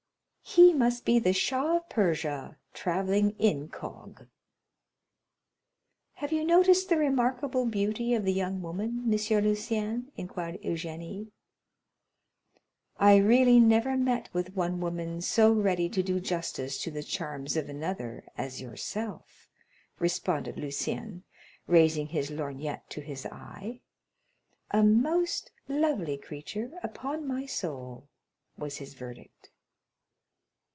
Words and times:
"He 0.43 0.73
must 0.73 1.05
be 1.05 1.17
the 1.17 1.31
Shah 1.31 1.77
of 1.77 1.87
Persia, 1.87 2.57
travelling 2.73 3.35
incog." 3.39 4.27
"Have 6.15 6.33
you 6.33 6.43
noticed 6.43 6.89
the 6.89 6.97
remarkable 6.97 7.65
beauty 7.65 8.13
of 8.13 8.25
the 8.25 8.33
young 8.33 8.61
woman, 8.61 9.03
M. 9.05 9.11
Lucien?" 9.43 10.11
inquired 10.17 10.61
Eugénie. 10.61 11.31
"I 12.97 13.15
really 13.15 13.61
never 13.61 13.95
met 13.95 14.29
with 14.33 14.53
one 14.53 14.81
woman 14.81 15.21
so 15.21 15.53
ready 15.53 15.87
to 15.87 16.03
do 16.03 16.19
justice 16.19 16.77
to 16.83 16.91
the 16.91 17.03
charms 17.03 17.55
of 17.55 17.69
another 17.69 18.25
as 18.37 18.59
yourself," 18.59 19.47
responded 19.99 20.57
Lucien, 20.59 21.23
raising 21.65 22.07
his 22.07 22.29
lorgnette 22.29 22.89
to 22.89 22.99
his 22.99 23.25
eye. 23.27 23.79
"A 24.71 24.83
most 24.83 25.51
lovely 25.69 26.17
creature, 26.17 26.73
upon 26.83 27.25
my 27.25 27.45
soul!" 27.45 28.09
was 28.57 28.79
his 28.79 28.95
verdict. 28.95 29.47